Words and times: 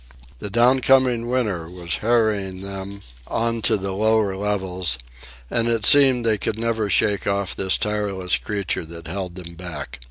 The 0.39 0.49
down 0.49 0.79
coming 0.79 1.29
winter 1.29 1.69
was 1.69 1.97
harrying 1.97 2.61
them 2.61 3.03
on 3.27 3.61
to 3.61 3.77
the 3.77 3.91
lower 3.91 4.35
levels, 4.35 4.97
and 5.47 5.67
it 5.67 5.85
seemed 5.85 6.25
they 6.25 6.39
could 6.39 6.57
never 6.57 6.89
shake 6.89 7.27
off 7.27 7.55
this 7.55 7.77
tireless 7.77 8.35
creature 8.39 8.83
that 8.85 9.05
held 9.05 9.35
them 9.35 9.53
back. 9.53 9.99